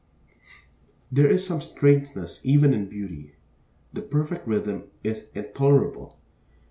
There 1.11 1.29
is 1.29 1.45
'some 1.45 1.61
strangeness' 1.61 2.43
even 2.43 2.73
'in 2.73 2.89
beauty.' 2.89 3.35
The 3.93 4.01
perfect 4.01 4.47
rhythm 4.47 4.85
is 5.03 5.29
intolerable. 5.35 6.19